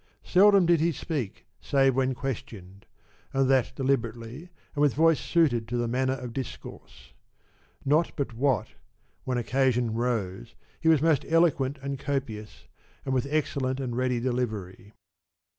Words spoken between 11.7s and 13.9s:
and copious, and with excellent